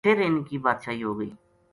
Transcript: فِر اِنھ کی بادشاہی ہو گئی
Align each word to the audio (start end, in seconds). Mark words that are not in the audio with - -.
فِر 0.05 0.17
اِنھ 0.25 0.43
کی 0.47 0.57
بادشاہی 0.65 1.03
ہو 1.05 1.13
گئی 1.19 1.29